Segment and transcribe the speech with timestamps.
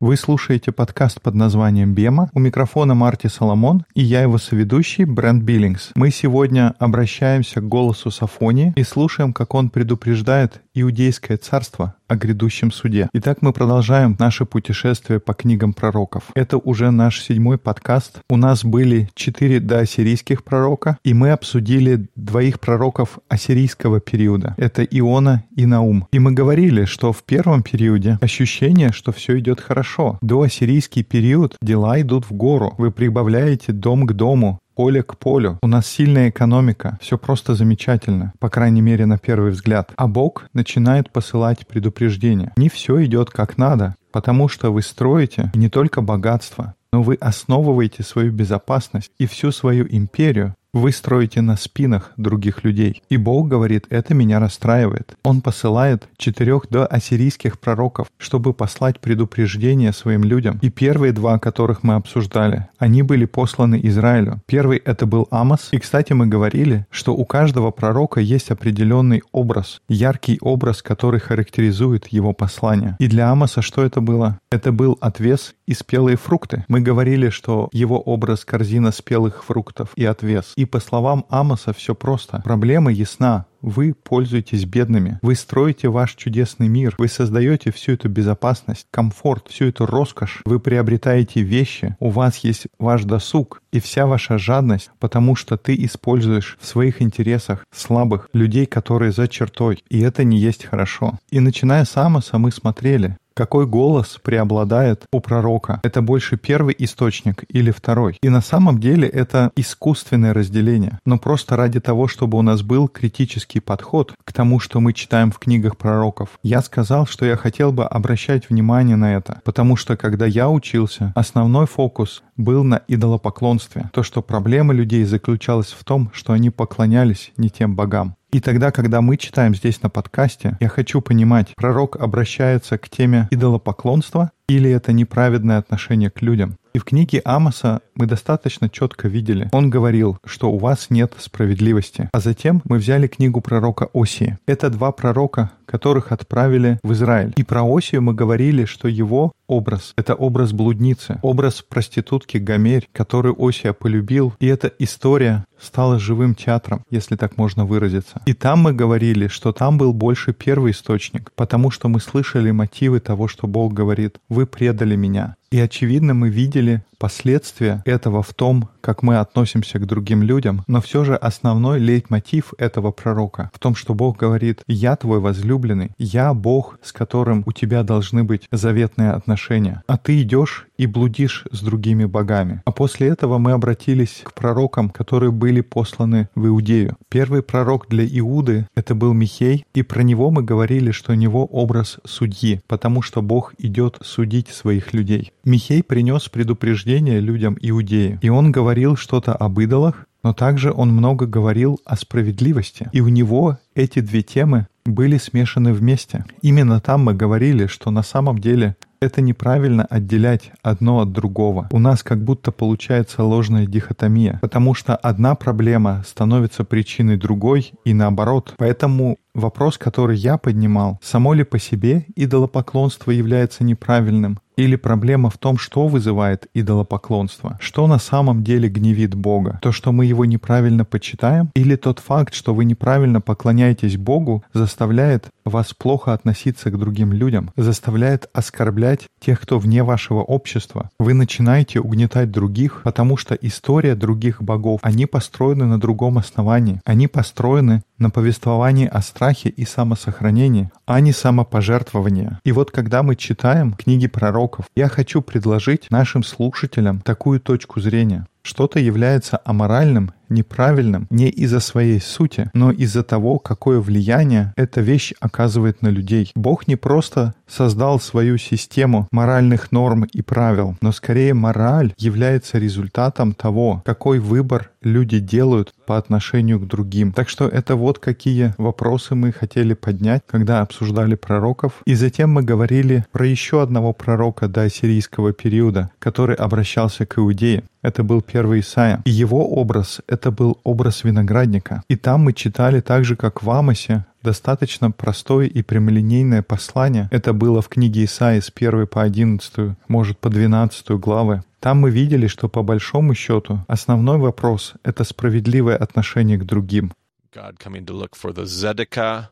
[0.00, 2.30] Вы слушаете подкаст под названием «Бема».
[2.32, 5.90] У микрофона Марти Соломон и я его соведущий Брент Биллингс.
[5.94, 12.72] Мы сегодня обращаемся к голосу Сафонии и слушаем, как он предупреждает Иудейское царство о грядущем
[12.72, 13.10] суде.
[13.12, 16.24] Итак, мы продолжаем наше путешествие по книгам пророков.
[16.34, 18.20] Это уже наш седьмой подкаст.
[18.30, 24.54] У нас были четыре доассирийских пророка, и мы обсудили двоих пророков ассирийского периода.
[24.56, 26.08] Это Иона и Наум.
[26.10, 27.81] И мы говорили, что в первом периоде
[28.20, 30.18] ощущение, что все идет хорошо.
[30.22, 32.74] До ассирийский период дела идут в гору.
[32.78, 35.58] Вы прибавляете дом к дому, поле к полю.
[35.62, 39.92] У нас сильная экономика, все просто замечательно, по крайней мере на первый взгляд.
[39.96, 42.52] А Бог начинает посылать предупреждения.
[42.56, 48.02] Не все идет как надо, потому что вы строите не только богатство, но вы основываете
[48.02, 53.02] свою безопасность и всю свою империю вы строите на спинах других людей.
[53.10, 55.14] И Бог говорит, это меня расстраивает.
[55.22, 60.58] Он посылает четырех до ассирийских пророков, чтобы послать предупреждение своим людям.
[60.62, 64.40] И первые два, которых мы обсуждали, они были посланы Израилю.
[64.46, 65.68] Первый это был Амос.
[65.72, 72.08] И, кстати, мы говорили, что у каждого пророка есть определенный образ, яркий образ, который характеризует
[72.08, 72.96] его послание.
[72.98, 74.38] И для Амоса что это было?
[74.50, 76.64] Это был отвес и спелые фрукты.
[76.68, 80.52] Мы говорили, что его образ корзина спелых фруктов и отвес.
[80.62, 82.40] И по словам Амоса все просто.
[82.44, 83.46] Проблема ясна.
[83.62, 85.18] Вы пользуетесь бедными.
[85.20, 86.94] Вы строите ваш чудесный мир.
[86.98, 90.42] Вы создаете всю эту безопасность, комфорт, всю эту роскошь.
[90.44, 91.96] Вы приобретаете вещи.
[91.98, 97.02] У вас есть ваш досуг и вся ваша жадность, потому что ты используешь в своих
[97.02, 99.82] интересах слабых людей, которые за чертой.
[99.88, 101.18] И это не есть хорошо.
[101.30, 105.80] И начиная с Амоса мы смотрели, какой голос преобладает у пророка?
[105.82, 108.18] Это больше первый источник или второй?
[108.22, 110.98] И на самом деле это искусственное разделение.
[111.04, 115.30] Но просто ради того, чтобы у нас был критический подход к тому, что мы читаем
[115.30, 119.40] в книгах пророков, я сказал, что я хотел бы обращать внимание на это.
[119.44, 123.90] Потому что когда я учился, основной фокус был на идолопоклонстве.
[123.92, 128.16] То, что проблема людей заключалась в том, что они поклонялись не тем богам.
[128.32, 133.28] И тогда, когда мы читаем здесь на подкасте, я хочу понимать, пророк обращается к теме
[133.30, 136.56] идолопоклонства или это неправедное отношение к людям.
[136.74, 139.48] И в книге Амоса мы достаточно четко видели.
[139.52, 142.08] Он говорил, что у вас нет справедливости.
[142.12, 144.38] А затем мы взяли книгу пророка Осии.
[144.46, 147.34] Это два пророка, которых отправили в Израиль.
[147.36, 153.36] И про Осию мы говорили, что его образ— это образ блудницы, образ проститутки Гомерь, которую
[153.38, 154.34] Осия полюбил.
[154.40, 158.20] И эта история стала живым театром, если так можно выразиться.
[158.26, 163.00] И там мы говорили, что там был больше первый источник, потому что мы слышали мотивы
[163.00, 165.36] того, что Бог говорит «Вы предали меня».
[165.52, 170.80] И очевидно, мы видели последствия этого в том, как мы относимся к другим людям, но
[170.80, 176.32] все же основной лейтмотив этого пророка в том, что Бог говорит «Я твой возлюбленный, я
[176.32, 181.60] Бог, с которым у тебя должны быть заветные отношения, а ты идешь и блудишь с
[181.60, 182.62] другими богами».
[182.64, 186.96] А после этого мы обратились к пророкам, которые были посланы в Иудею.
[187.08, 191.46] Первый пророк для Иуды— это был Михей, и про него мы говорили, что у него
[191.46, 195.32] образ судьи, потому что Бог идет судить своих людей.
[195.44, 201.26] Михей принес предупреждение людям Иудеи, и он говорил что-то об идолах, но также он много
[201.26, 202.88] говорил о справедливости.
[202.92, 206.24] И у него эти две темы были смешаны вместе.
[206.42, 211.68] Именно там мы говорили, что на самом деле это неправильно отделять одно от другого.
[211.72, 217.94] У нас как будто получается ложная дихотомия, потому что одна проблема становится причиной другой и
[217.94, 218.54] наоборот.
[218.58, 225.38] Поэтому вопрос, который я поднимал, само ли по себе идолопоклонство является неправильным, или проблема в
[225.38, 227.58] том, что вызывает идолопоклонство?
[227.60, 229.58] Что на самом деле гневит Бога?
[229.62, 231.50] То, что мы его неправильно почитаем?
[231.54, 237.50] Или тот факт, что вы неправильно поклоняетесь Богу, заставляет вас плохо относиться к другим людям,
[237.56, 240.90] заставляет оскорблять тех, кто вне вашего общества?
[240.98, 246.80] Вы начинаете угнетать других, потому что история других богов, они построены на другом основании.
[246.84, 252.38] Они построены на повествовании о страхе и самосохранении, а не самопожертвовании.
[252.44, 258.26] И вот когда мы читаем книги пророков, я хочу предложить нашим слушателям такую точку зрения.
[258.42, 265.12] Что-то является аморальным неправильным не из-за своей сути, но из-за того, какое влияние эта вещь
[265.20, 266.32] оказывает на людей.
[266.34, 273.34] Бог не просто создал свою систему моральных норм и правил, но скорее мораль является результатом
[273.34, 277.12] того, какой выбор люди делают по отношению к другим.
[277.12, 281.82] Так что это вот какие вопросы мы хотели поднять, когда обсуждали пророков.
[281.86, 287.64] И затем мы говорили про еще одного пророка до ассирийского периода, который обращался к Иудее.
[287.82, 289.02] Это был первый Исаия.
[289.04, 291.82] И его образ— это был образ виноградника.
[291.88, 297.08] И там мы читали так же, как в Амосе, достаточно простое и прямолинейное послание.
[297.10, 301.42] Это было в книге Исаии с 1 по 11, может, по 12 главы.
[301.60, 306.92] Там мы видели, что по большому счету основной вопрос— это справедливое отношение к другим.
[307.34, 309.30] God coming to look for the Zedekiah,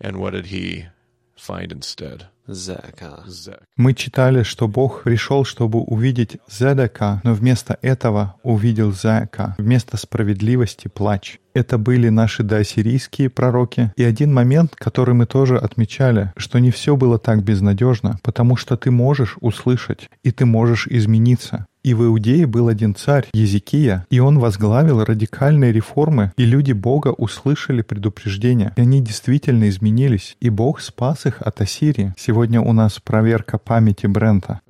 [0.00, 0.86] and what did he
[1.36, 2.26] find instead?
[3.76, 10.88] Мы читали, что Бог пришел, чтобы увидеть Зедака, но вместо этого увидел Зека, вместо справедливости
[10.88, 11.38] плач.
[11.54, 13.92] Это были наши доассирийские пророки.
[13.96, 18.76] И один момент, который мы тоже отмечали, что не все было так безнадежно, потому что
[18.76, 21.66] ты можешь услышать, и ты можешь измениться.
[21.86, 27.10] И в Иудее был один царь, Езекия, и он возглавил радикальные реформы, и люди Бога
[27.16, 32.12] услышали предупреждение, и они действительно изменились, и Бог спас их от Ассирии.
[32.18, 34.62] Сегодня у нас проверка памяти Брента.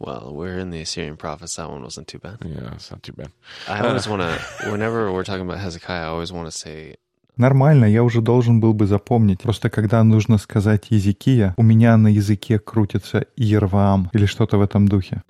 [0.00, 1.54] Well, we're in the Assyrian prophets.
[1.56, 2.38] That one wasn't too bad.
[2.42, 3.30] Yeah, it's not too bad.
[3.68, 6.96] I always want to, whenever we're talking about Hezekiah, I always want to say
[7.36, 9.42] Нормально, я уже должен был бы запомнить.
[9.42, 14.88] Просто когда нужно сказать Езекия, у меня на языке крутится Иерваам или что-то в этом
[14.88, 15.22] духе.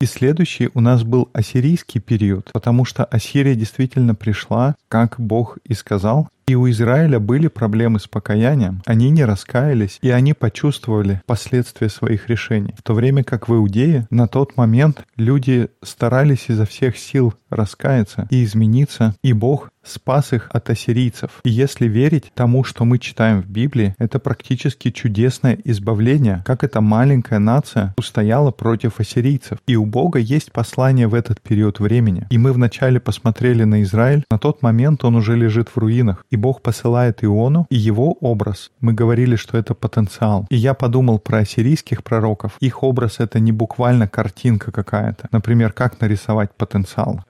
[0.00, 5.74] И следующий у нас был ассирийский период, потому что Ассирия действительно пришла, как Бог и
[5.74, 11.88] сказал, и у Израиля были проблемы с покаянием, они не раскаялись, и они почувствовали последствия
[11.88, 12.74] своих решений.
[12.78, 18.26] В то время как в Иудее на тот момент люди старались изо всех сил раскаяться
[18.30, 21.30] и измениться, и Бог спас их от ассирийцев.
[21.44, 26.80] И если верить тому, что мы читаем в Библии, это практически чудесное избавление, как эта
[26.80, 29.58] маленькая нация устояла против ассирийцев.
[29.66, 32.26] И у Бога есть послание в этот период времени.
[32.30, 36.36] И мы вначале посмотрели на Израиль, на тот момент он уже лежит в руинах, и
[36.36, 38.72] Бог посылает Иону, и его образ.
[38.80, 40.46] Мы говорили, что это потенциал.
[40.50, 42.56] И я подумал про ассирийских пророков.
[42.60, 45.28] Их образ— это не буквально картинка какая-то.
[45.30, 47.20] Например, как нарисовать потенциал.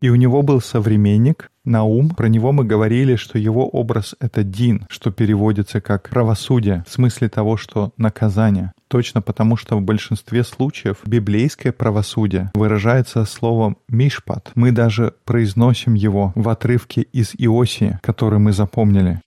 [0.00, 2.10] И у него был современник, Наум.
[2.10, 7.28] Про него мы говорили, что его образ— это Дин, что переводится как правосудие, в смысле
[7.28, 8.72] того, что наказание.
[8.92, 14.50] Точно потому, что в большинстве случаев библейское правосудие выражается словом «мишпат».
[14.54, 19.22] Мы даже произносим его в отрывке из Иосии, который мы запомнили.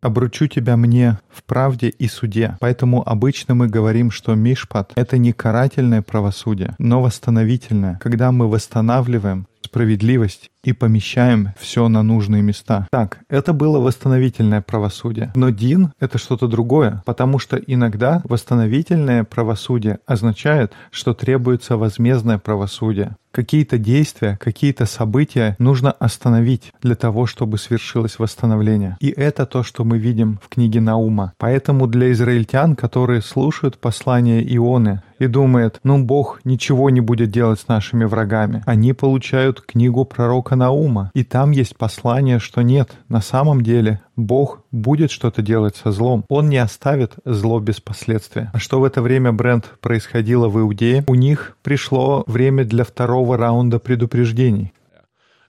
[0.00, 2.56] «Обручу тебя мне в правде и суде».
[2.58, 9.46] Поэтому обычно мы говорим, что мишпат— это не карательное правосудие, но восстановительное, когда мы восстанавливаем
[9.72, 12.86] справедливость и помещаем все на нужные места.
[12.92, 15.32] Так, это было восстановительное правосудие.
[15.34, 23.16] Но Дин— это что-то другое, потому что иногда восстановительное правосудие означает, что требуется возмездное правосудие.
[23.32, 28.98] Какие-то действия, какие-то события нужно остановить для того, чтобы свершилось восстановление.
[29.00, 31.32] И это то, что мы видим в книге Наума.
[31.38, 37.60] Поэтому для израильтян, которые слушают послание Ионы и думают, ну Бог ничего не будет делать
[37.60, 41.10] с нашими врагами, они получают книгу пророка Наума.
[41.14, 46.24] И там есть послание, что нет, на самом деле Бог будет что-то делать со злом.
[46.28, 48.50] Он не оставит зло без последствия.
[48.52, 51.04] А что в это время, Брент, происходило в Иудее?
[51.06, 54.72] У них пришло время для второго раунда предупреждений.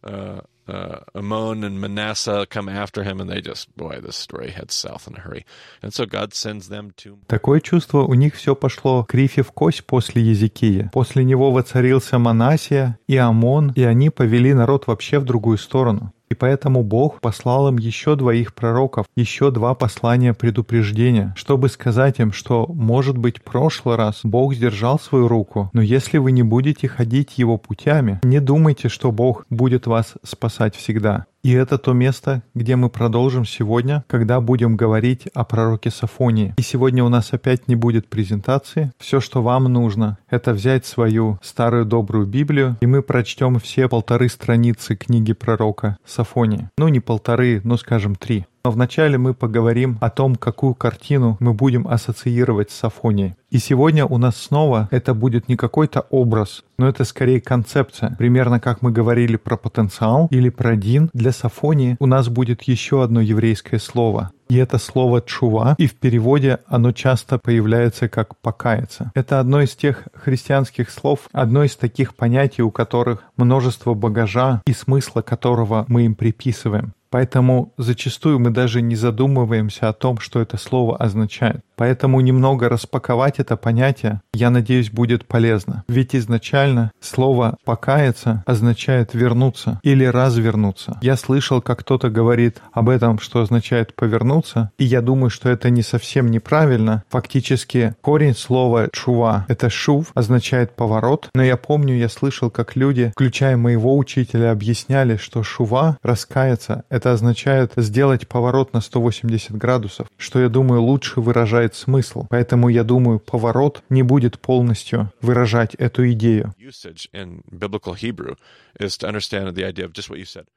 [0.03, 4.73] Uh, uh, Ammon and Manasseh come after him, and they just, boy, this story heads
[4.73, 5.45] south in a hurry.
[5.81, 7.17] And so God sends them to...
[7.27, 10.89] Такое чувство, у них все пошло крифе в кость после Езекия.
[10.93, 16.13] После него воцарился Манасия и Амон, и они повели народ вообще в другую сторону.
[16.33, 22.33] И поэтому Бог послал им еще двоих пророков, еще два послания предупреждения, чтобы сказать им,
[22.33, 26.87] что, может быть, в прошлый раз Бог сдержал свою руку, но если вы не будете
[26.87, 31.27] ходить его путями, не думайте, что Бог будет вас спасать всегда.
[31.43, 36.53] И это то место, где мы продолжим сегодня, когда будем говорить о пророке Сафонии.
[36.57, 38.93] И сегодня у нас опять не будет презентации.
[38.97, 44.29] Все, что вам нужно, это взять свою старую добрую Библию, и мы прочтем все полторы
[44.29, 46.69] страницы книги пророка Сафонии.
[46.77, 48.45] Ну, не полторы, но, скажем, три.
[48.65, 53.35] Но вначале мы поговорим о том, какую картину мы будем ассоциировать с Сафонией.
[53.51, 58.15] И сегодня у нас снова это будет не какой-то образ, но это скорее концепция.
[58.17, 63.03] Примерно как мы говорили про потенциал или про дин, для Сафонии у нас будет еще
[63.03, 64.31] одно еврейское слово.
[64.47, 69.11] И это слово «чува», и в переводе оно часто появляется как «покаяться».
[69.13, 74.73] Это одно из тех христианских слов, одно из таких понятий, у которых множество багажа и
[74.73, 76.93] смысла которого мы им приписываем.
[77.13, 81.63] Поэтому зачастую мы даже не задумываемся о том, что это слово означает.
[81.75, 85.83] Поэтому немного распаковать это понятие, я надеюсь, будет полезно.
[85.87, 90.97] Ведь изначально слово «покаяться» означает «вернуться» или «развернуться».
[91.01, 95.69] Я слышал, как кто-то говорит об этом, что означает «повернуться», и я думаю, что это
[95.69, 97.03] не совсем неправильно.
[97.09, 103.11] Фактически корень слова «чува»— это «шув», означает «поворот», но я помню, я слышал, как люди,
[103.15, 110.39] включая моего учителя, объясняли, что «шува»— «раскаяться»— это означает сделать поворот на 180 градусов, что,
[110.39, 112.25] я думаю, лучше выражает смысл.
[112.29, 116.53] Поэтому, я думаю, поворот не будет полностью выражать эту идею.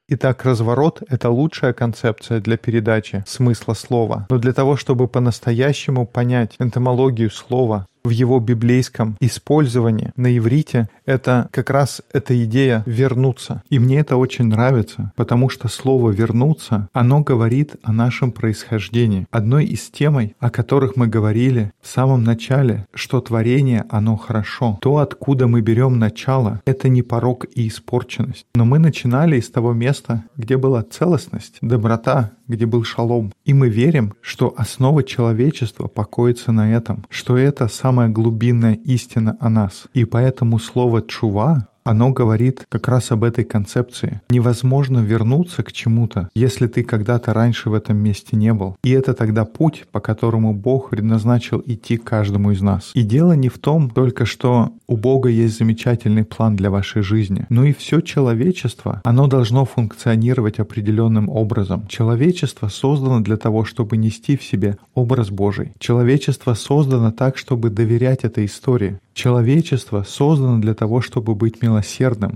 [0.09, 4.27] Итак, разворот— это лучшая концепция для передачи смысла слова.
[4.31, 11.49] Но для того, чтобы по-настоящему понять энтомологию слова, в его библейском использовании на иврите, это
[11.51, 13.63] как раз эта идея «вернуться».
[13.69, 19.27] И мне это очень нравится, потому что слово «вернуться», оно говорит о нашем происхождении.
[19.33, 24.79] Одной из темой, о которых мы говорили в самом начале, что творение, оно хорошо.
[24.81, 28.47] То, откуда мы берем начало, это не порог и испорченность.
[28.55, 33.33] Но мы начинали из того места, где была целостность, доброта, где был шалом.
[33.45, 39.49] И мы верим, что основа человечества покоится на этом, что это самая глубинная истина о
[39.49, 39.87] нас.
[39.95, 44.21] И поэтому слово «чува» оно говорит как раз об этой концепции.
[44.29, 48.77] Невозможно вернуться к чему-то, если ты когда-то раньше в этом месте не был.
[48.83, 52.91] И это тогда путь, по которому Бог предназначил идти каждому из нас.
[52.95, 57.47] И дело не в том только, что у Бога есть замечательный план для вашей жизни,
[57.49, 61.87] но и все человечество, оно должно функционировать определенным образом.
[61.89, 65.73] Человечество создано для того, чтобы нести в себе образ Божий.
[65.79, 68.99] Человечество создано так, чтобы доверять этой истории.
[69.15, 71.76] Человечество создано для того, чтобы быть милосердным,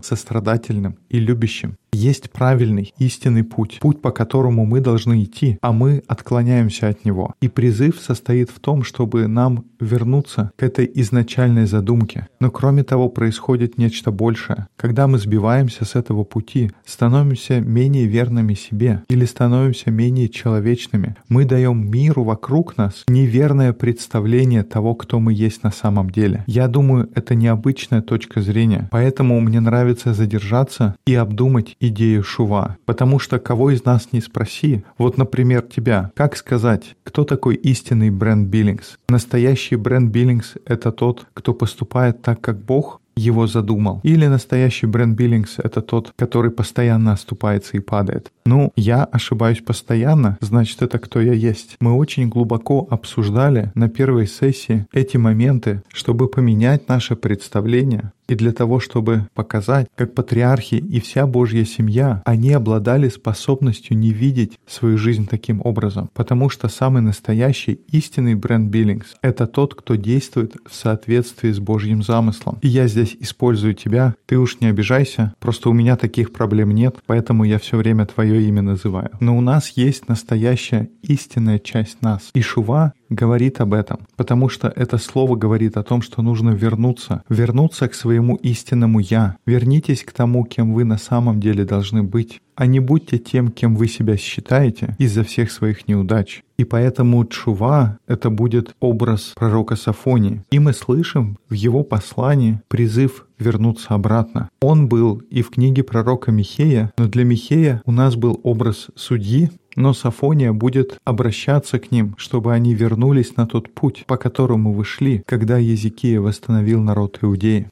[0.03, 1.77] сострадательным и любящим.
[1.93, 7.35] Есть правильный, истинный путь, путь, по которому мы должны идти, а мы отклоняемся от него.
[7.41, 12.29] И призыв состоит в том, чтобы нам вернуться к этой изначальной задумке.
[12.41, 14.69] Но кроме того, происходит нечто большее.
[14.77, 21.45] Когда мы сбиваемся с этого пути, становимся менее верными себе или становимся менее человечными, мы
[21.45, 26.45] даем миру вокруг нас неверное представление того, кто мы есть на самом деле.
[26.47, 32.77] Я думаю, это необычная точка зрения, поэтому мне нравится задержаться и обдумать идею Шува.
[32.85, 38.11] Потому что кого из нас не спроси, вот, например, тебя, как сказать, кто такой истинный
[38.11, 38.99] Брэнд Биллингс?
[39.09, 44.01] Настоящий Брэнд Биллингс— это тот, кто поступает так, как Бог, его задумал.
[44.03, 48.31] Или настоящий Брэнд Биллингс— это тот, который постоянно оступается и падает.
[48.51, 51.77] Ну, я ошибаюсь постоянно, значит, это кто я есть.
[51.79, 58.53] Мы очень глубоко обсуждали на первой сессии эти моменты, чтобы поменять наше представление и для
[58.53, 64.99] того, чтобы показать, как патриархи и вся Божья семья, они обладали способностью не видеть свою
[64.99, 66.11] жизнь таким образом.
[66.15, 72.05] Потому что самый настоящий истинный бренд Биллингс— это тот, кто действует в соответствии с Божьим
[72.05, 72.59] замыслом.
[72.63, 76.99] И я здесь использую тебя, ты уж не обижайся, просто у меня таких проблем нет,
[77.07, 79.11] поэтому я все время твое имя называю.
[79.21, 82.31] Но у нас есть настоящая истинная часть нас.
[82.35, 87.23] И Шува говорит об этом, потому что это слово говорит о том, что нужно вернуться,
[87.29, 89.37] вернуться к своему истинному «я».
[89.45, 93.75] Вернитесь к тому, кем вы на самом деле должны быть а не будьте тем, кем
[93.75, 96.43] вы себя считаете из-за всех своих неудач.
[96.59, 100.45] И поэтому Чува— это будет образ пророка Сафонии.
[100.51, 104.51] И мы слышим в его послании призыв вернуться обратно.
[104.61, 109.51] Он был и в книге пророка Михея, но для Михея у нас был образ судьи,
[109.77, 114.85] но Сафония будет обращаться к ним, чтобы они вернулись на тот путь, по которому вы
[114.85, 117.71] шли, когда Езекия восстановил народ Иудеи.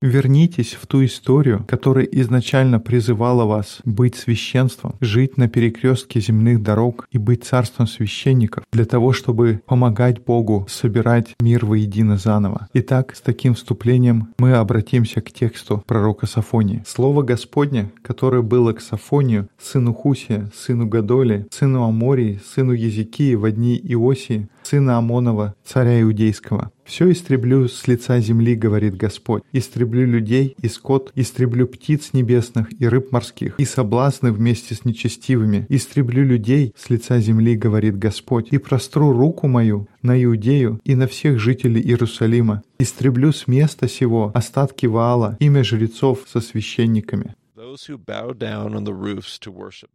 [0.00, 7.06] Вернитесь в ту историю, которая изначально призывала вас быть священством, жить на перекрестке земных дорог
[7.10, 12.68] и быть царством священников для того, чтобы помогать Богу собирать мир воедино заново.
[12.72, 16.82] Итак, с таким вступлением мы обратимся к тексту пророка Сафонии.
[16.86, 23.50] Слово Господне, которое было к Сафонию, сыну Хусия, сыну Гадоли, сыну Амории, сыну Езекии в
[23.50, 26.70] дни Иосии, сына Амонова, царя Иудейского.
[26.84, 32.86] «Все истреблю с лица земли,— говорит Господь,— истреблю людей и скот, истреблю птиц небесных и
[32.86, 38.58] рыб морских, и соблазны вместе с нечестивыми, истреблю людей с лица земли,— говорит Господь, и
[38.58, 44.86] простру руку мою на Иудею и на всех жителей Иерусалима, истреблю с места сего остатки
[44.86, 47.36] Ваала, имя жрецов со священниками».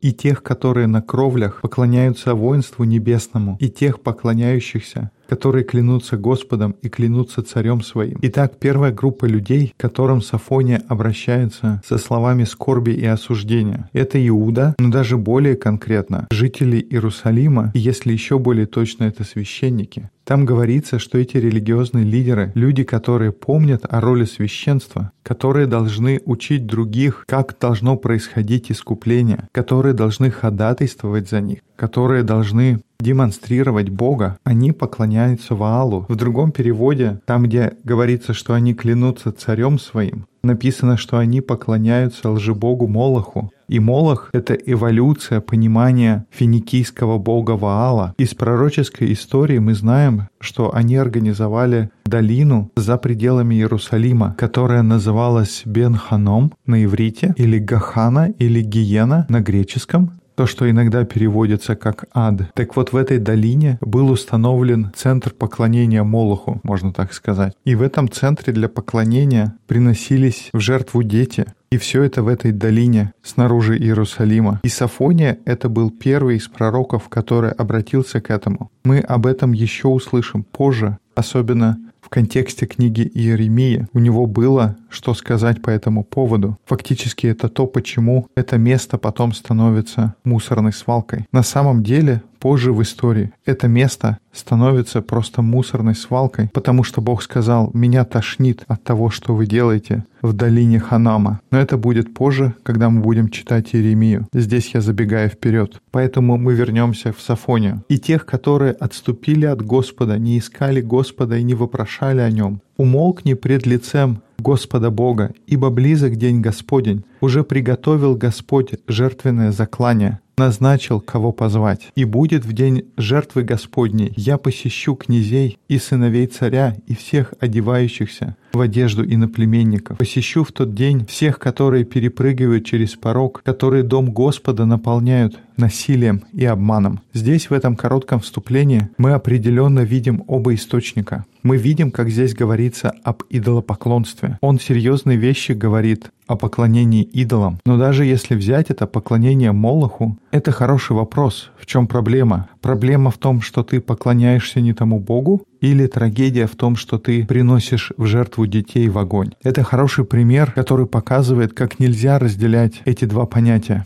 [0.02, 6.90] и тех, которые на кровлях поклоняются воинству небесному, и тех поклоняющихся, которые клянутся Господом и
[6.90, 8.18] клянутся Царем Своим.
[8.22, 14.76] Итак, первая группа людей, к которым Сафония обращается со словами скорби и осуждения, это Иуда,
[14.80, 20.10] но даже более конкретно, жители Иерусалима, и если еще более точно, это священники.
[20.28, 26.66] Там говорится, что эти религиозные лидеры— люди, которые помнят о роли священства, которые должны учить
[26.66, 34.72] других, как должно происходить искупление, которые должны ходатайствовать за них, которые должны демонстрировать Бога, они
[34.72, 36.06] поклоняются Ваалу.
[36.10, 42.30] В другом переводе, там, где говорится, что они клянутся царем своим, написано, что они поклоняются
[42.32, 43.52] лжебогу Молоху.
[43.68, 48.16] И Молох— это эволюция понимания финикийского бога Ваала.
[48.18, 56.54] Из пророческой истории мы знаем, что они организовали долину за пределами Иерусалима, которая называлась Бен-Ханом
[56.66, 62.54] на иврите, или Гахана, или Гиена на греческом то, что иногда переводится как ад.
[62.54, 67.54] Так вот, в этой долине был установлен центр поклонения Молоху, можно так сказать.
[67.66, 71.48] И в этом центре для поклонения приносились в жертву дети.
[71.72, 74.62] И все это в этой долине снаружи Иерусалима.
[74.64, 78.70] И Сафония— это был первый из пророков, который обратился к этому.
[78.86, 83.88] Мы об этом еще услышим позже, особенно в контексте книги Иеремии.
[83.92, 86.58] У него было что сказать по этому поводу.
[86.66, 91.26] Фактически это то, почему это место потом становится мусорной свалкой.
[91.32, 97.24] На самом деле, позже в истории это место становится просто мусорной свалкой, потому что Бог
[97.24, 101.42] сказал, меня тошнит от того, что вы делаете в долине Ханама.
[101.52, 104.28] Но это будет позже, когда мы будем читать Иеремию.
[104.34, 105.82] Здесь я забегаю вперед.
[105.92, 107.84] Поэтому мы вернемся в Сафонию.
[107.90, 113.34] И тех, которые отступили от Господа, не искали Господа и не вопрошали о нем, умолкни
[113.34, 117.04] пред лицем Господа Бога, ибо близок день Господень.
[117.20, 121.90] Уже приготовил Господь жертвенное заклание, назначил, кого позвать.
[121.96, 128.38] И будет в день жертвы Господней я посещу князей и сыновей царя и всех одевающихся
[128.54, 129.98] в одежду иноплеменников.
[129.98, 136.46] Посещу в тот день всех, которые перепрыгивают через порог, которые дом Господа наполняют насилием и
[136.46, 137.02] обманом.
[137.14, 141.26] Здесь, в этом коротком вступлении, мы определенно видим оба источника.
[141.44, 144.38] Мы видим, как здесь говорится об идолопоклонстве.
[144.42, 147.60] Он серьезные вещи говорит о поклонении идолам.
[147.66, 151.52] Но даже если взять это поклонение Молоху, это хороший вопрос.
[151.58, 152.50] В чем проблема?
[152.62, 157.26] Проблема в том, что ты поклоняешься не тому Богу, или трагедия в том, что ты
[157.26, 159.32] приносишь в жертву детей в огонь.
[159.44, 163.86] Это хороший пример, который показывает, как нельзя разделять эти два понятия.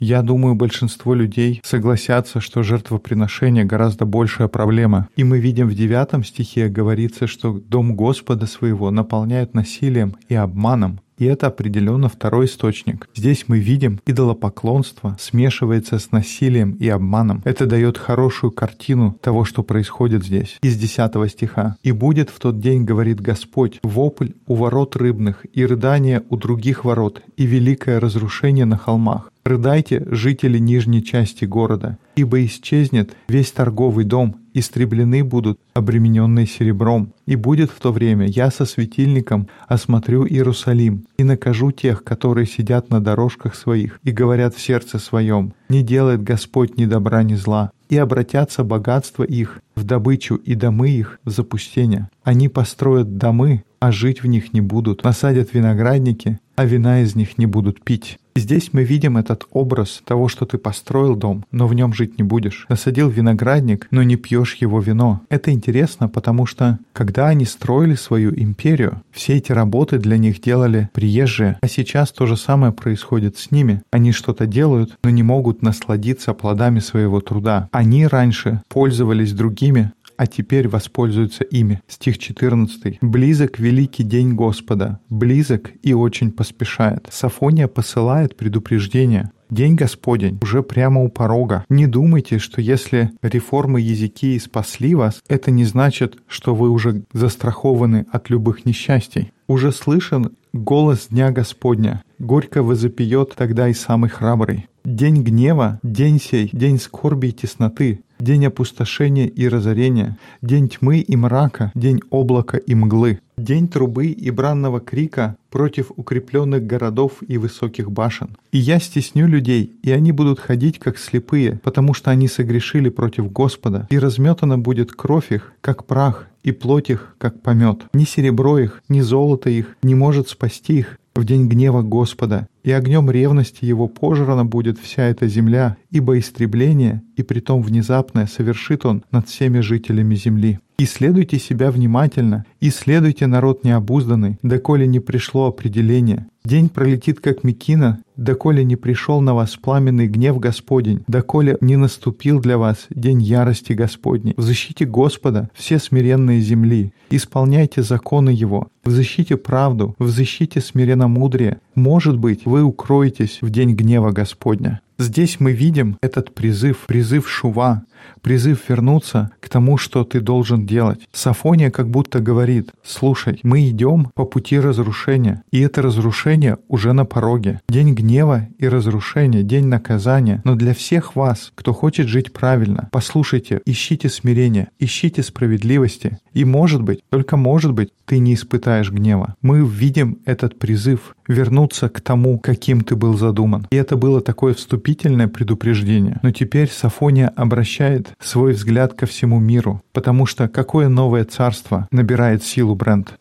[0.00, 5.08] Я думаю, большинство людей согласятся, что жертвоприношение гораздо большая проблема.
[5.16, 11.00] И мы видим в девятом стихе говорится, что дом Господа своего наполняют насилием и обманом.
[11.18, 13.08] И это определенно второй источник.
[13.12, 17.42] Здесь мы видим идолопоклонство смешивается с насилием и обманом.
[17.44, 20.58] Это дает хорошую картину того, что происходит здесь.
[20.62, 21.76] Из 10 стиха.
[21.82, 26.84] «И будет в тот день, говорит Господь, вопль у ворот рыбных, и рыдание у других
[26.84, 29.32] ворот, и великое разрушение на холмах.
[29.48, 37.14] Рыдайте, жители нижней части города, ибо исчезнет весь торговый дом, истреблены будут обремененные серебром.
[37.24, 42.90] И будет в то время я со светильником осмотрю Иерусалим и накажу тех, которые сидят
[42.90, 47.70] на дорожках своих и говорят в сердце своем, не делает Господь ни добра, ни зла,
[47.88, 52.10] и обратятся богатства их в добычу и домы их в запустение.
[52.22, 57.38] Они построят домы, а жить в них не будут, насадят виноградники, а вина из них
[57.38, 58.18] не будут пить.
[58.38, 62.22] Здесь мы видим этот образ того, что ты построил дом, но в нем жить не
[62.22, 62.66] будешь.
[62.68, 65.22] Насадил виноградник, но не пьешь его вино.
[65.28, 70.88] Это интересно, потому что когда они строили свою империю, все эти работы для них делали
[70.92, 73.82] приезжие, а сейчас то же самое происходит с ними.
[73.90, 77.68] Они что-то делают, но не могут насладиться плодами своего труда.
[77.72, 81.80] Они раньше пользовались другими, а теперь воспользуются ими.
[81.86, 82.98] Стих 14.
[83.00, 87.08] «Близок великий день Господа, близок и очень поспешает».
[87.10, 89.30] Сафония посылает предупреждение.
[89.48, 91.64] День Господень уже прямо у порога.
[91.70, 98.04] Не думайте, что если реформы языки спасли вас, это не значит, что вы уже застрахованы
[98.12, 99.32] от любых несчастий.
[99.46, 102.02] Уже слышен голос Дня Господня.
[102.18, 104.66] Горько возопьет тогда и самый храбрый.
[104.88, 111.14] День гнева, день сей, день скорби и тесноты, день опустошения и разорения, день тьмы и
[111.14, 117.92] мрака, день облака и мглы, день трубы и бранного крика против укрепленных городов и высоких
[117.92, 118.38] башен.
[118.50, 123.30] И я стесню людей, и они будут ходить как слепые, потому что они согрешили против
[123.30, 127.82] Господа, и разметана будет кровь их, как прах, и плоть их, как помет.
[127.92, 132.70] Ни серебро их, ни золото их не может спасти их, в день гнева Господа, и
[132.70, 139.02] огнем ревности его пожрана будет вся эта земля, ибо истребление, и притом внезапное, совершит он
[139.10, 140.60] над всеми жителями земли.
[140.78, 146.28] Исследуйте себя внимательно, исследуйте народ необузданный, доколе не пришло определение.
[146.48, 152.40] День пролетит, как мекина, доколе не пришел на вас пламенный гнев Господень, доколе не наступил
[152.40, 154.32] для вас день ярости Господней.
[154.34, 161.58] В защите Господа все смиренные земли, исполняйте законы Его, в защите правду, в защите смиренно-мудрее.
[161.74, 164.80] Может быть, вы укроетесь в день гнева Господня.
[165.00, 167.84] Здесь мы видим этот призыв, призыв Шува,
[168.20, 171.00] призыв вернуться к тому, что ты должен делать.
[171.12, 177.04] Сафония как будто говорит, слушай, мы идем по пути разрушения, и это разрушение уже на
[177.04, 177.60] пороге.
[177.68, 180.42] День гнева и разрушения, день наказания.
[180.44, 186.18] Но для всех вас, кто хочет жить правильно, послушайте, ищите смирения, ищите справедливости.
[186.32, 189.34] И может быть, только может быть, ты не испытаешь гнева.
[189.42, 193.66] Мы видим этот призыв вернуться к тому, каким ты был задуман.
[193.70, 194.54] И это было такое
[194.88, 196.18] вступительное предупреждение.
[196.22, 202.42] Но теперь Сафония обращает свой взгляд ко всему миру, потому что какое новое царство набирает
[202.42, 203.18] силу бренд?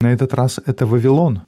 [0.00, 1.42] На этот раз это Вавилон.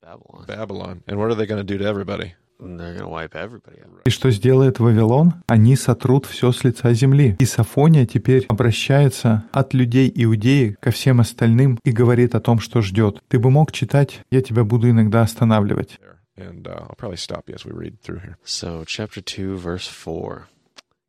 [4.04, 5.34] И что сделает Вавилон?
[5.46, 7.36] Они сотрут все с лица земли.
[7.38, 12.82] И Сафония теперь обращается от людей Иудеи ко всем остальным и говорит о том, что
[12.82, 13.20] ждет.
[13.28, 16.00] Ты бы мог читать, я тебя буду иногда останавливать.
[16.40, 18.38] And uh, I'll probably stop you as we read through here.
[18.44, 20.48] So, chapter 2, verse 4.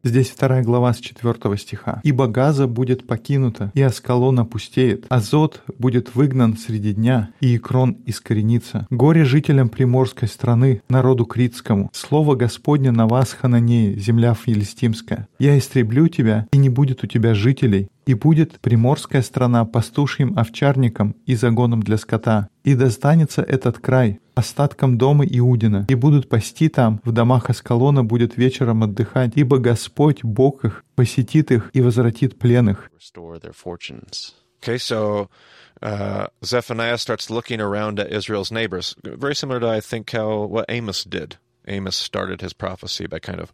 [0.04, 2.02] Здесь вторая глава с четвертого стиха.
[2.04, 8.88] «Ибо Газа будет покинута, и Аскалон опустеет, Азот будет выгнан среди дня, и Икрон искоренится.
[8.89, 11.91] Горе жителям приморской страны, народу критскому.
[11.94, 15.28] Слово Господне на вас, Хананеи, земля филистимская.
[15.38, 21.15] Я истреблю тебя, и не будет у тебя жителей, и будет приморская страна пастушьим овчарником
[21.26, 22.50] и загоном для скота.
[22.65, 28.36] И достанется этот край остаткам дома Иудина, и будут пасти там, в домах Аскалона будет
[28.36, 32.89] вечером отдыхать, ибо Господь, Бог их, посетит их и возвратит пленных.
[34.62, 35.30] Okay, so
[35.82, 40.65] uh, Zephaniah starts looking around at Israel's neighbors, very similar to I think how what
[40.67, 41.38] Amos did.
[41.65, 43.54] Amos started his prophecy by kind of.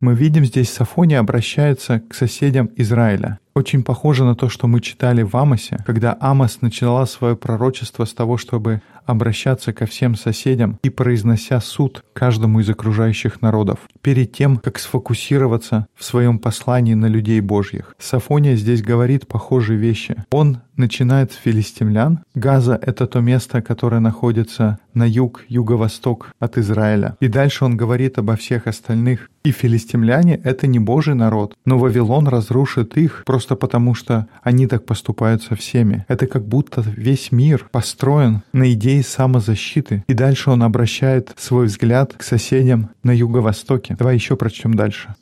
[0.00, 3.38] Мы видим здесь Сафония обращается к соседям Израиля.
[3.54, 8.12] Очень похоже на то, что мы читали в Амосе, когда Амос начала свое пророчество с
[8.12, 14.56] того, чтобы обращаться ко всем соседям и произнося суд каждому из окружающих народов, перед тем,
[14.56, 17.94] как сфокусироваться в своем послании на людей Божьих.
[17.98, 20.16] Сафония здесь говорит похожие вещи.
[20.30, 22.20] Он начинает с филистимлян.
[22.34, 27.16] Газа— это то место, которое находится на юг, юго-восток от Израиля.
[27.20, 29.30] И дальше он говорит обо всех остальных.
[29.44, 34.84] И филистимляне— это не Божий народ, но Вавилон разрушит их просто потому, что они так
[34.84, 36.04] поступают со всеми.
[36.08, 40.04] Это как будто весь мир построен на идее самозащиты.
[40.08, 43.96] И дальше он обращает свой взгляд к соседям на юго-востоке.
[43.98, 45.14] Давай еще прочтем дальше.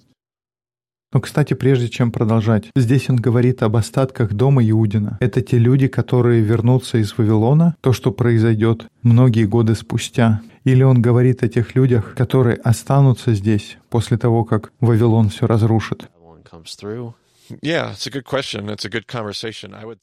[1.15, 5.17] Но, кстати, прежде чем продолжать, здесь он говорит об остатках дома Иудина.
[5.21, 10.41] Это те люди, которые вернутся из Вавилона, то, что произойдет многие годы спустя.
[10.65, 16.11] Или он говорит о тех людях, которые останутся здесь после того, как Вавилон все разрушит.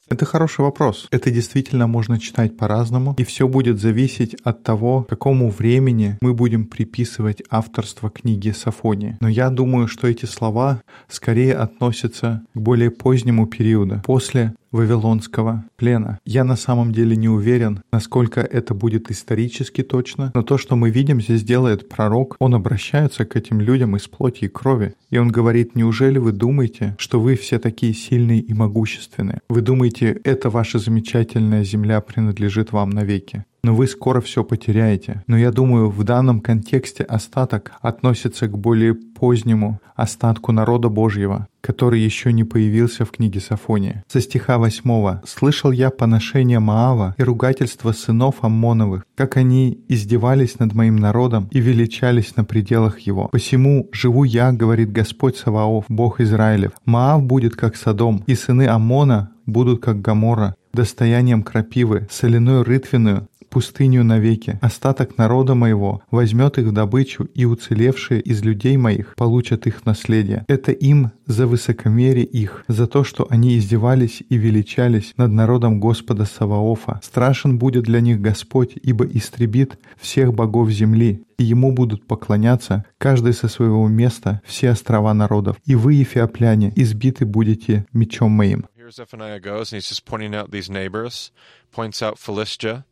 [0.09, 1.07] Это хороший вопрос.
[1.11, 6.65] Это действительно можно читать по-разному, и все будет зависеть от того, какому времени мы будем
[6.65, 9.17] приписывать авторство книги Сафонии.
[9.21, 16.19] Но я думаю, что эти слова скорее относятся к более позднему периоду, после Вавилонского плена.
[16.25, 20.89] Я на самом деле не уверен, насколько это будет исторически точно, но то, что мы
[20.89, 24.95] видим здесь делает пророк, он обращается к этим людям из плоти и крови.
[25.09, 29.41] И он говорит, неужели вы думаете, что вы все такие сильные и могущественные?
[29.49, 33.45] Вы думаете, эта ваша замечательная земля принадлежит вам навеки?
[33.63, 35.23] Но вы скоро все потеряете.
[35.27, 41.99] Но я думаю, в данном контексте остаток относится к более позднему остатку народа Божьего, который
[41.99, 44.03] еще не появился в книге Сафония.
[44.07, 50.73] Со стиха 8 «Слышал я поношение Маава и ругательство сынов Аммоновых, как они издевались над
[50.73, 53.27] моим народом и величались на пределах его.
[53.27, 56.71] Посему живу я, говорит Господь Саваоф, Бог Израилев.
[56.85, 64.03] Маав будет как Содом, и сыны Аммона будут как Гамора, достоянием крапивы, соляной рытвенную, пустыню
[64.03, 64.57] навеки.
[64.61, 70.45] Остаток народа моего возьмет их в добычу, и уцелевшие из людей моих получат их наследие.
[70.47, 76.25] Это им за высокомерие их, за то, что они издевались и величались над народом Господа
[76.25, 76.99] Саваофа.
[77.03, 83.33] Страшен будет для них Господь, ибо истребит всех богов земли, и ему будут поклоняться, каждый
[83.33, 85.57] со своего места, все острова народов.
[85.65, 88.65] И вы, ефиопляне, избиты будете мечом моим.
[88.77, 91.31] Here Zephaniah goes, and he's just pointing out these neighbors,
[91.71, 92.85] points out Philistia.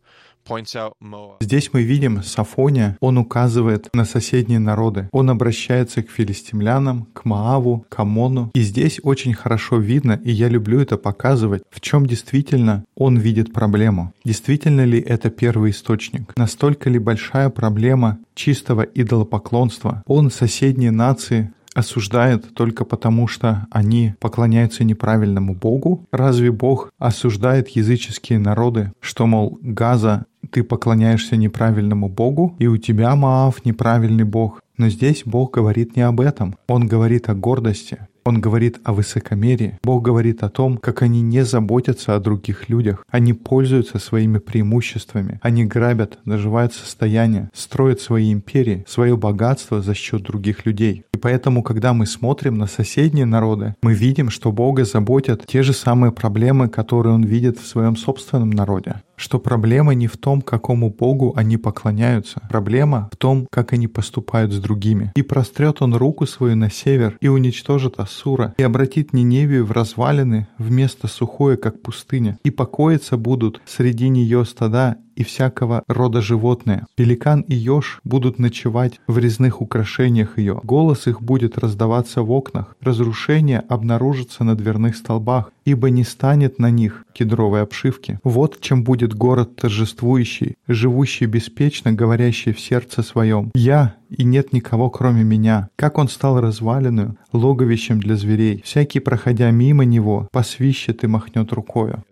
[1.41, 5.09] Здесь мы видим Сафония, он указывает на соседние народы.
[5.11, 8.49] Он обращается к филистимлянам, к Мааву, к Амону.
[8.53, 13.53] И здесь очень хорошо видно, и я люблю это показывать, в чем действительно он видит
[13.53, 14.13] проблему.
[14.23, 16.33] Действительно ли это первый источник?
[16.35, 20.03] Настолько ли большая проблема чистого идолопоклонства?
[20.05, 26.05] Он соседние нации осуждает только потому, что они поклоняются неправильному Богу?
[26.11, 33.15] Разве Бог осуждает языческие народы, что, мол, Газа, ты поклоняешься неправильному Богу, и у тебя,
[33.15, 34.61] Маав, неправильный Бог?
[34.77, 36.55] Но здесь Бог говорит не об этом.
[36.67, 38.07] Он говорит о гордости.
[38.29, 39.79] Он говорит о высокомерии.
[39.83, 43.03] Бог говорит о том, как они не заботятся о других людях.
[43.09, 45.39] Они пользуются своими преимуществами.
[45.41, 51.05] Они грабят, наживают состояние, строят свои империи, свое богатство за счет других людей.
[51.11, 55.73] И поэтому, когда мы смотрим на соседние народы, мы видим, что Бога заботят те же
[55.73, 60.89] самые проблемы, которые Он видит в своем собственном народе что проблема не в том, какому
[60.89, 62.41] Богу они поклоняются.
[62.49, 65.11] Проблема в том, как они поступают с другими.
[65.15, 70.47] И прострет он руку свою на север и уничтожит Ассура, и обратит Ниневию в развалины,
[70.57, 72.37] вместо сухое, как пустыня.
[72.43, 76.85] И покоиться будут среди нее стада и всякого рода животные.
[76.95, 80.61] Пеликан и еж будут ночевать в резных украшениях ее.
[80.63, 82.75] Голос их будет раздаваться в окнах.
[82.81, 88.19] Разрушение обнаружится на дверных столбах, ибо не станет на них кедровой обшивки.
[88.23, 93.51] Вот чем будет город торжествующий, живущий беспечно, говорящий в сердце своем.
[93.53, 95.69] Я и нет никого, кроме меня.
[95.75, 98.61] Как он стал развалиною, логовищем для зверей.
[98.63, 102.03] Всякий, проходя мимо него, посвищет и махнет рукою.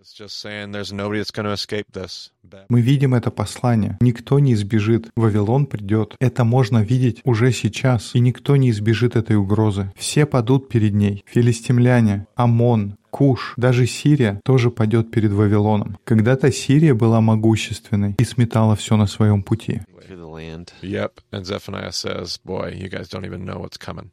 [2.68, 3.96] Мы видим это послание.
[4.00, 5.10] Никто не избежит.
[5.16, 6.14] Вавилон придет.
[6.20, 8.14] Это можно видеть уже сейчас.
[8.14, 9.92] И никто не избежит этой угрозы.
[9.96, 11.24] Все падут перед ней.
[11.26, 15.98] Филистимляне, Амон, Куш, даже Сирия тоже падет перед Вавилоном.
[16.04, 19.80] Когда-то Сирия была могущественной и сметала все на своем пути.
[20.82, 21.20] Yep.
[21.32, 24.10] And Zephaniah says, Boy, you guys don't even know what's coming.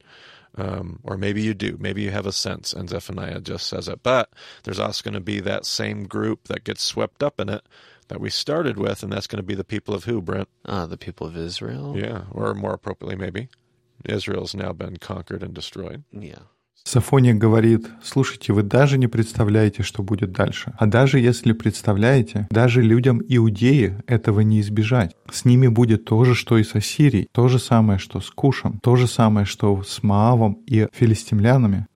[0.58, 1.78] Um, or maybe you do.
[1.80, 2.74] Maybe you have a sense.
[2.74, 4.02] And Zephaniah just says it.
[4.04, 4.32] But
[4.64, 7.64] there's also going to be that same group that gets swept up in it
[8.08, 9.04] that we started with.
[9.04, 10.48] And that's going to be the people of who, Brent?
[10.66, 11.98] Ah, the people of Israel.
[11.98, 12.24] Yeah.
[12.32, 13.50] Or more appropriately, maybe.
[14.08, 16.04] Israel's now been conquered and destroyed.
[16.12, 16.44] Yeah.
[16.88, 20.74] Сафония говорит, слушайте, вы даже не представляете, что будет дальше.
[20.78, 25.16] А даже если представляете, даже людям Иудеи этого не избежать.
[25.32, 28.80] С ними будет то же, что и с Ассирией, то же самое, что с Кушем,
[28.84, 31.88] то же самое, что с Маавом и филистимлянами.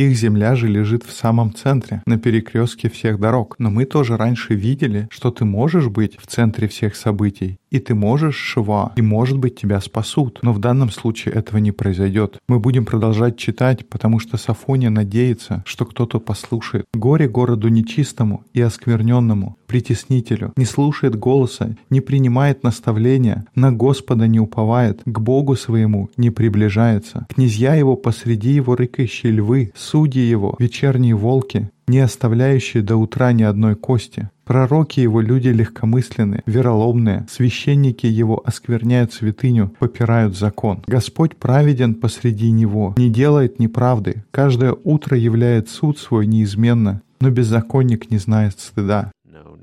[0.00, 3.56] Их земля же лежит в самом центре, на перекрестке всех дорог.
[3.58, 7.94] Но мы тоже раньше видели, что ты можешь быть в центре всех событий, и ты
[7.94, 10.38] можешь Шива, и может быть тебя спасут.
[10.40, 12.38] Но в данном случае этого не произойдет.
[12.48, 16.86] Мы будем продолжать читать, потому что Сафония надеется, что кто-то послушает.
[16.94, 24.40] Горе городу нечистому и оскверненному, притеснителю, не слушает голоса, не принимает наставления, на Господа не
[24.40, 27.28] уповает, к Богу своему не приближается.
[27.32, 33.44] Князья его посреди его рыкающие львы, судьи его, вечерние волки, не оставляющие до утра ни
[33.44, 34.28] одной кости.
[34.44, 40.82] Пророки его люди легкомысленные, вероломные, священники его оскверняют святыню, попирают закон.
[40.88, 48.10] Господь праведен посреди него, не делает неправды, каждое утро являет суд свой неизменно, но беззаконник
[48.10, 49.12] не знает стыда.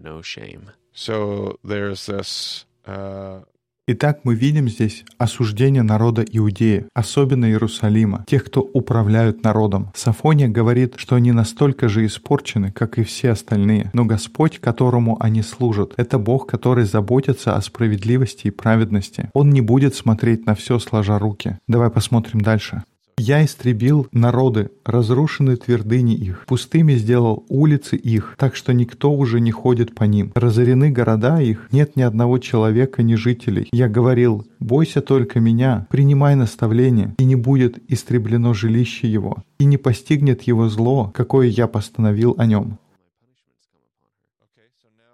[0.07, 0.71] No, shame.
[0.93, 2.65] So there's this.
[2.85, 3.43] Uh,
[3.89, 9.91] Итак, мы видим здесь осуждение народа Иудеи, особенно Иерусалима, тех, кто управляют народом.
[9.95, 13.89] Сафония говорит, что они настолько же испорчены, как и все остальные.
[13.93, 19.29] Но Господь, которому они служат, это Бог, который заботится о справедливости и праведности.
[19.33, 21.57] Он не будет смотреть на все сложа руки.
[21.67, 22.83] Давай посмотрим дальше.
[23.19, 29.51] «Я истребил народы, разрушены твердыни их, пустыми сделал улицы их, так что никто уже не
[29.51, 30.31] ходит по ним.
[30.35, 33.67] Разорены города их, нет ни одного человека, ни жителей.
[33.71, 39.77] Я говорил, бойся только меня, принимай наставление, и не будет истреблено жилище его, и не
[39.77, 42.77] постигнет его зло, какое я постановил о нем».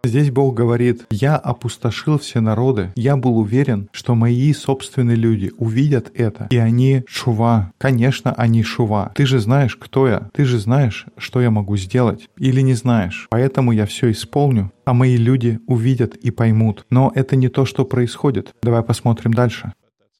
[0.05, 6.11] Здесь Бог говорит, «Я опустошил все народы, я был уверен, что мои собственные люди увидят
[6.13, 7.71] это, и они шува.
[7.77, 9.13] Конечно, они шува.
[9.15, 12.27] Ты же знаешь, кто я, ты же знаешь, что я могу сделать.
[12.37, 13.27] Или не знаешь.
[13.29, 16.85] Поэтому я все исполню, а мои люди увидят и поймут.
[16.89, 18.53] Но это не то, что происходит.
[18.61, 19.71] Давай посмотрим дальше.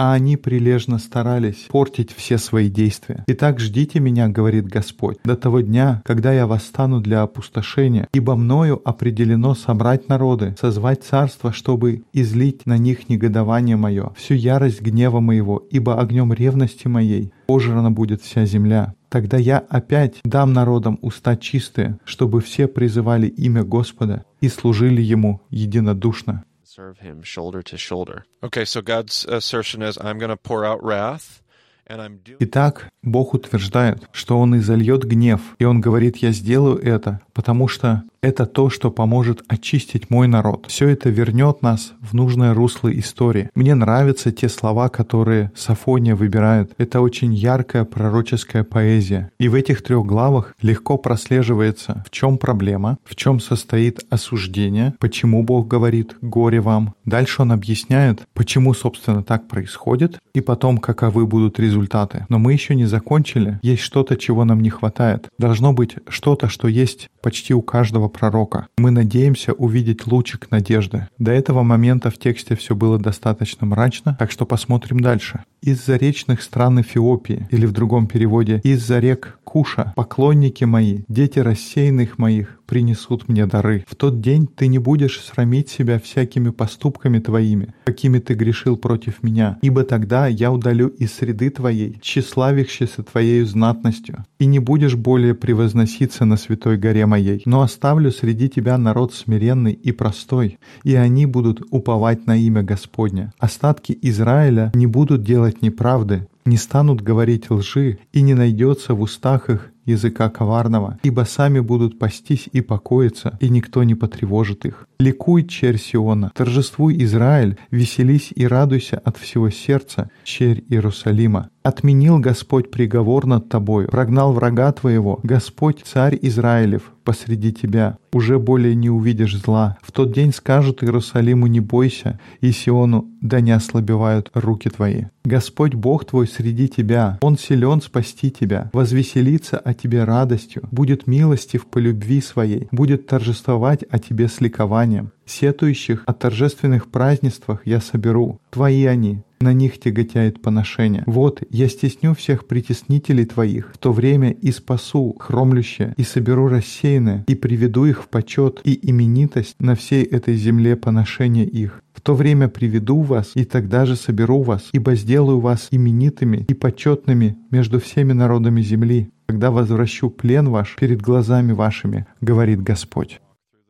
[0.04, 3.24] А они прилежно старались портить все свои действия.
[3.28, 8.82] Итак, ждите меня, говорит Господь, до того дня, когда я восстану для опустошения, ибо мною
[8.84, 15.66] определено собрать народы, созвать царство, чтобы излить на них негодование мое, всю ярость гнева моего,
[15.72, 18.96] ибо огнем ревности моей пожрана будет вся земля.
[19.08, 25.40] Тогда я опять дам народам уста чистые, чтобы все призывали имя Господа и служили Ему
[25.50, 26.44] единодушно.
[26.76, 28.26] Serve him shoulder to shoulder.
[28.42, 31.44] Okay, so God's assertion is, I'm going to pour out wrath,
[31.86, 36.80] and I'm doing Итак, Бог утверждает, что Он изольет гнев, и Он говорит, я сделаю
[36.80, 40.68] это, потому что это то, что поможет очистить мой народ.
[40.70, 43.50] Все это вернет нас в нужное русло истории.
[43.54, 46.72] Мне нравятся те слова, которые Сафония выбирает.
[46.78, 49.30] Это очень яркая пророческая поэзия.
[49.40, 55.44] И в этих трех главах легко прослеживается, в чем проблема, в чем состоит осуждение, почему
[55.44, 56.94] Бог говорит «горе вам».
[57.04, 62.26] Дальше он объясняет, почему, собственно, так происходит, и потом, каковы будут результаты.
[62.30, 63.60] Но мы еще не закончили.
[63.62, 65.28] Есть что-то, чего нам не хватает.
[65.38, 68.68] Должно быть что-то, что есть почти у каждого пророка.
[68.78, 71.08] Мы надеемся увидеть лучик надежды.
[71.18, 75.44] До этого момента в тексте все было достаточно мрачно, так что посмотрим дальше.
[75.62, 82.18] Из-за речных стран Эфиопии, или в другом переводе, из-за рек Куша, поклонники мои, дети рассеянных
[82.18, 83.86] моих, принесут мне дары.
[83.88, 89.24] В тот день ты не будешь срамить себя всякими поступками твоими, какими ты грешил против
[89.24, 95.36] меня, ибо тогда я удалю из среды твоей, тщеславившейся твоею знатностью, и не будешь более
[95.36, 101.26] превозноситься на святой горе моей, но оставлю среди тебя народ смиренный и простой, и они
[101.26, 103.34] будут уповать на имя Господня.
[103.40, 109.50] Остатки Израиля не будут делать неправды, не станут говорить лжи, и не найдется в устах
[109.50, 114.88] их языка коварного, ибо сами будут пастись и покоиться, и никто не потревожит их.
[115.04, 121.50] Ликуй, черь Сиона, торжествуй, Израиль, веселись и радуйся от всего сердца, черь Иерусалима.
[121.62, 127.98] Отменил Господь приговор над тобою, прогнал врага твоего, Господь, царь Израилев, посреди тебя.
[128.12, 129.78] Уже более не увидишь зла.
[129.82, 135.06] В тот день скажут Иерусалиму «не бойся», и Сиону «да не ослабевают руки твои».
[135.24, 141.66] Господь Бог твой среди тебя, Он силен спасти тебя, возвеселится о тебе радостью, будет милостив
[141.66, 144.93] по любви своей, будет торжествовать о тебе с ликованием.
[145.26, 151.04] Сетующих о торжественных празднествах я соберу, твои они, на них тяготяет поношение.
[151.06, 157.26] Вот, я стесню всех притеснителей твоих, в то время и спасу хромлющее, и соберу рассеянное,
[157.28, 161.82] и приведу их в почет и именитость на всей этой земле поношения их.
[161.94, 166.54] В то время приведу вас, и тогда же соберу вас, ибо сделаю вас именитыми и
[166.54, 173.20] почетными между всеми народами земли, когда возвращу плен ваш перед глазами вашими, говорит Господь.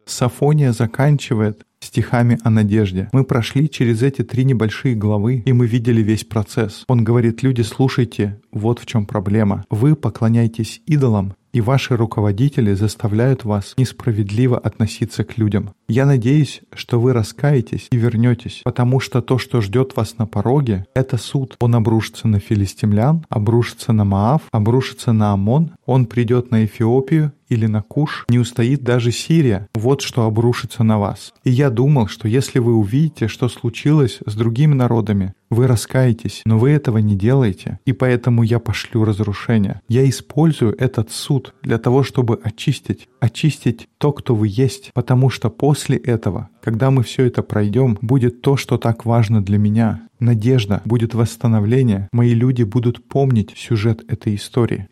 [0.05, 3.09] Сафония заканчивает стихами о надежде.
[3.11, 6.83] Мы прошли через эти три небольшие главы, и мы видели весь процесс.
[6.87, 9.65] Он говорит, люди, слушайте, вот в чем проблема.
[9.69, 15.71] Вы поклоняетесь идолам, и ваши руководители заставляют вас несправедливо относиться к людям.
[15.87, 20.85] Я надеюсь, что вы раскаетесь и вернетесь, потому что то, что ждет вас на пороге,
[20.95, 21.55] это суд.
[21.59, 27.67] Он обрушится на филистимлян, обрушится на Маав, обрушится на Амон, он придет на Эфиопию или
[27.67, 29.67] на Куш, не устоит даже Сирия.
[29.75, 31.33] Вот что обрушится на вас.
[31.43, 36.57] И я думал, что если вы увидите, что случилось с другими народами, вы раскаетесь, но
[36.57, 39.81] вы этого не делаете, и поэтому я пошлю разрушение.
[39.87, 45.49] Я использую этот суд для того, чтобы очистить, очистить то, кто вы есть, потому что
[45.49, 50.07] после этого, когда мы все это пройдем, будет то, что так важно для меня.
[50.19, 54.87] Надежда, будет восстановление, мои люди будут помнить сюжет этой истории.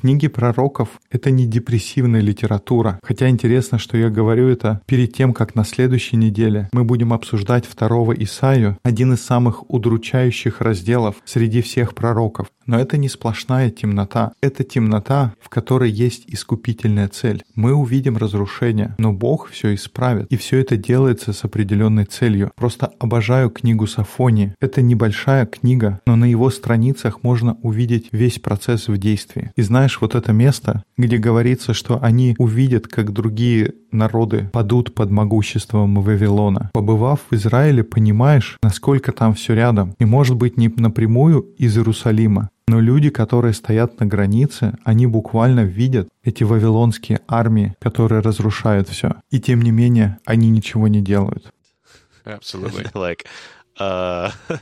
[0.00, 3.00] Книги пророков— это не депрессивная литература.
[3.02, 7.66] Хотя интересно, что я говорю это перед тем, как на следующей неделе мы будем обсуждать
[7.66, 12.46] второго Исаию, один из самых удручающих разделов среди всех пророков.
[12.68, 14.32] Но это не сплошная темнота.
[14.42, 17.42] Это темнота, в которой есть искупительная цель.
[17.54, 20.26] Мы увидим разрушение, но Бог все исправит.
[20.30, 22.52] И все это делается с определенной целью.
[22.54, 24.54] Просто обожаю книгу Сафонии.
[24.60, 29.50] Это небольшая книга, но на его страницах можно увидеть весь процесс в действии.
[29.56, 35.10] И знаешь, вот это место, где говорится, что они увидят, как другие народы падут под
[35.10, 36.70] могуществом Вавилона.
[36.74, 39.94] Побывав в Израиле, понимаешь, насколько там все рядом.
[39.98, 45.60] И может быть не напрямую из Иерусалима, но люди, которые стоят на границе, они буквально
[45.64, 49.16] видят эти вавилонские армии, которые разрушают все.
[49.30, 51.50] И тем не менее, они ничего не делают.
[52.26, 52.90] Absolutely.
[52.94, 53.24] like,
[53.80, 54.30] uh,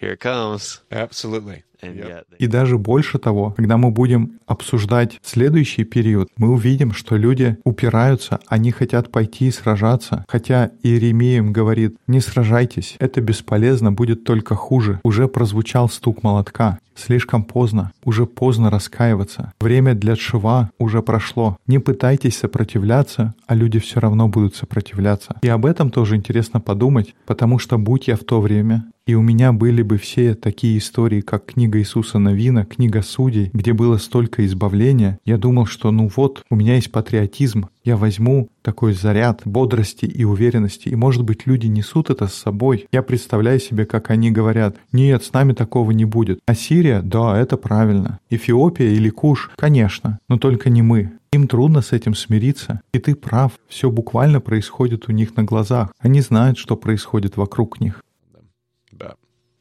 [0.00, 0.80] here it comes.
[0.90, 1.62] Absolutely.
[1.82, 2.08] and Yep.
[2.08, 7.56] yet И даже больше того, когда мы будем обсуждать следующий период, мы увидим, что люди
[7.64, 10.24] упираются, они хотят пойти и сражаться.
[10.28, 15.00] Хотя Иеремия им говорит, не сражайтесь, это бесполезно, будет только хуже.
[15.04, 16.78] Уже прозвучал стук молотка.
[16.94, 19.52] Слишком поздно, уже поздно раскаиваться.
[19.60, 21.56] Время для тшива уже прошло.
[21.66, 25.36] Не пытайтесь сопротивляться, а люди все равно будут сопротивляться.
[25.42, 29.22] И об этом тоже интересно подумать, потому что будь я в то время, и у
[29.22, 34.44] меня были бы все такие истории, как книга Иисуса Новина, книга Судей, где было столько
[34.46, 40.04] избавления, я думал, что ну вот, у меня есть патриотизм, я возьму такой заряд бодрости
[40.04, 42.86] и уверенности, и, может быть, люди несут это с собой.
[42.92, 46.40] Я представляю себе, как они говорят, нет, с нами такого не будет.
[46.46, 48.20] А Сирия, да, это правильно.
[48.28, 51.12] Эфиопия или Куш, конечно, но только не мы.
[51.32, 52.80] Им трудно с этим смириться.
[52.92, 55.92] И ты прав, все буквально происходит у них на глазах.
[56.00, 58.02] Они знают, что происходит вокруг них.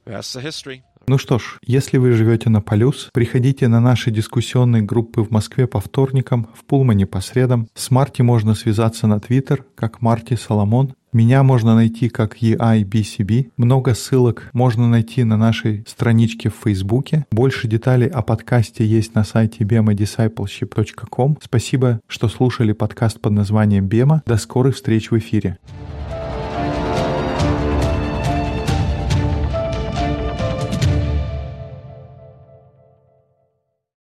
[0.05, 0.81] That's the history.
[1.09, 5.65] Ну что ж, если вы живете на Полюс, приходите на наши дискуссионные группы в Москве
[5.65, 7.67] по вторникам, в Пулмане по средам.
[7.73, 10.93] С Марти можно связаться на Твиттер, как Марти Соломон.
[11.11, 13.53] Меня можно найти как EIBCB.
[13.57, 17.25] Много ссылок можно найти на нашей страничке в Фейсбуке.
[17.31, 21.39] Больше деталей о подкасте есть на сайте bemadiscipleship.com.
[21.41, 24.21] Спасибо, что слушали подкаст под названием «Бема».
[24.27, 25.57] До скорых встреч в эфире.